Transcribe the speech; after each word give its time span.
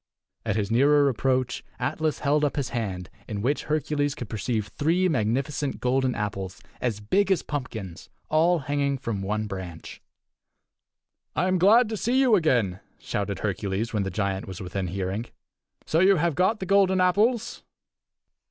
At 0.47 0.55
his 0.55 0.71
nearer 0.71 1.07
approach 1.09 1.63
Atlas 1.77 2.17
held 2.21 2.43
up 2.43 2.55
his 2.55 2.69
hand 2.69 3.07
in 3.27 3.43
which 3.43 3.65
Hercules 3.65 4.15
could 4.15 4.29
perceive 4.29 4.69
three 4.69 5.07
magnificent 5.07 5.79
golden 5.79 6.15
apples 6.15 6.59
as 6.81 6.99
big 6.99 7.31
as 7.31 7.43
pumpkins, 7.43 8.07
and 8.07 8.15
all 8.29 8.59
hanging 8.61 8.97
from 8.97 9.21
one 9.21 9.45
branch. 9.45 10.01
"I 11.35 11.47
am 11.47 11.59
glad 11.59 11.87
to 11.89 11.97
see 11.97 12.19
you 12.19 12.33
again," 12.35 12.79
shouted 12.97 13.41
Hercules 13.41 13.93
when 13.93 14.01
the 14.01 14.09
giant 14.09 14.47
was 14.47 14.59
within 14.59 14.87
hearing. 14.87 15.27
"So 15.85 15.99
you 15.99 16.15
have 16.15 16.33
got 16.33 16.59
the 16.59 16.65
golden 16.65 16.99
apples?" 16.99 17.61